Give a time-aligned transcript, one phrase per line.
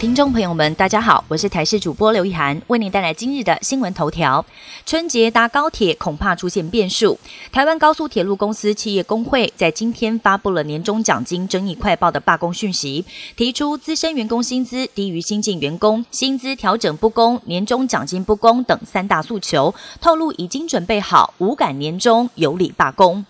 [0.00, 4.42] 听众朋友们，大家好，我是台视主播刘一涵，为您带来今日的新闻头条。
[4.86, 7.18] 春节搭高铁恐怕出现变数。
[7.52, 13.04] 台湾高速铁路公司企业工会在今天发布了年终奖金争议快报的罢工讯息，
[13.36, 23.26] 提出资深员工薪资低于新进员工、薪资调整不公、年终奖金不公等三大诉求，透露已经准备好无感年终有理罢工。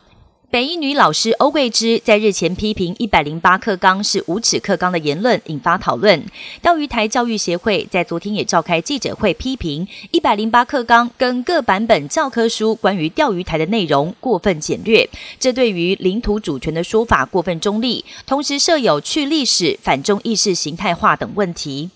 [0.50, 6.20] 北一女老师欧桂芝在日前批评一百零八课纲是无耻课纲的言论引发讨论。
[6.60, 21.90] 钓鱼台教育协会在昨天也召开记者会，批评一百零八课纲跟各版本教科书关于钓鱼台的内容过分简略，这对于领土主权的说法过分中立，同时设有去历史、反中意识形态化等问题。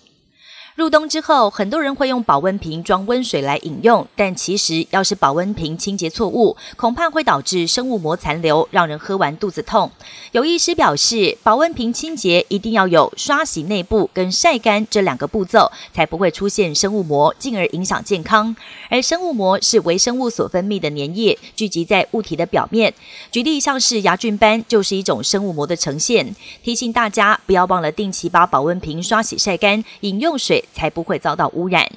[0.75, 9.89] 入冬之后，很多人会用保温瓶装温水来饮用，但其实要是保温瓶清洁错误，恐怕会导致生物膜残留，让人喝完肚子痛。
[10.33, 18.53] 有医师表示，保温瓶清洁一定要有刷洗内部跟晒干这两个步骤，才不会出现生物膜，进而影响健康。
[18.89, 22.93] 而生物膜是微生物所分泌的粘液，聚集在物体的表面。
[23.31, 26.35] 举例像是牙菌斑，就是一种生物膜的呈现。
[26.61, 30.64] 提醒大家不要忘了定期把保温瓶刷洗晒干，饮用水。
[30.73, 31.87] 才不会遭到污染。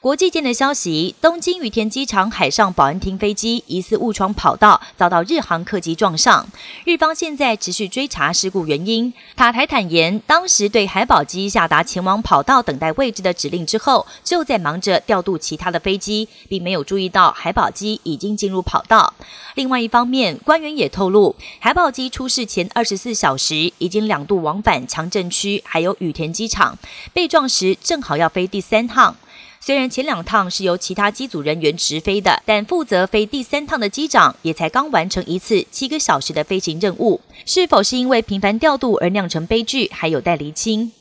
[0.00, 6.48] 国际间的消息：东京羽田机场海上保安厅飞机疑似误闯跑道，遭到日航客机撞上。
[6.86, 9.12] 日方现在持续追查事故原因。
[9.36, 19.12] 塔台坦言，当时对海保机下达前往跑道等待位置的指令之后，就在忙着调度其他的飞机，并没有注意到海保机已经进入跑道。
[19.54, 26.78] 另外一方面，官员也透露，海保机出事前二十四小时已经两度往返强震区，还有羽田机场，
[27.12, 29.14] 被撞时正好要飞第三趟。
[29.62, 40.92] 虽然前两趟是由其他机组人员直飞的，但负责飞第三趟的机长也才刚完成一次七个小时的飞行任务，是否是因为频繁调度而酿成悲剧，还有待厘清。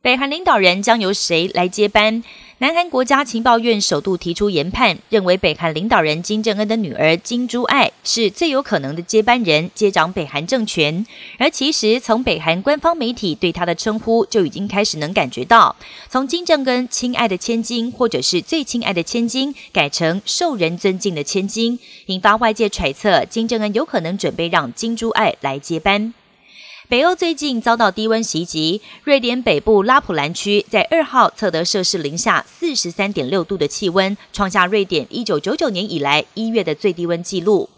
[0.00, 2.22] 北韩领导人将由谁来接班？
[2.58, 11.04] 南韩国家情报院首度提出研判，认为北韩领导人金正恩的女儿金珠爱是最有可能的接班人，接掌北韩政权。
[11.38, 15.74] 而其实从北韩官方媒体对他的称呼就已经开始能感觉到，
[16.08, 26.14] 从金正恩“亲爱的千金”或者是最亲爱的千金，改成受人尊敬的千金，引发外界揣测，金正恩有可能准备让金珠爱来接班。
[26.88, 37.68] 北欧最近遭到低温袭击，瑞典北部拉普兰区在二号测得摄氏零下四十三点六度的气温，创下瑞典一九九九年以来一月的最低温纪录。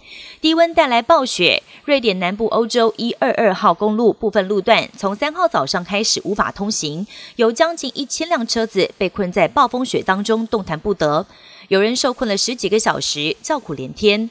[0.40, 7.04] 低温带来暴雪，瑞典南部欧洲一二二号公路部分路段从三号早上开始无法通行，
[7.34, 11.26] 有将近一千辆车子被困在暴风雪当中动弹不得，
[11.66, 14.30] 有人受困了十几个小时，叫苦连天。